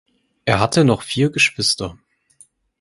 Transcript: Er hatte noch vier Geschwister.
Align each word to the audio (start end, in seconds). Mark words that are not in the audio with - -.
Er 0.45 0.59
hatte 0.59 0.83
noch 0.83 1.03
vier 1.03 1.29
Geschwister. 1.29 1.95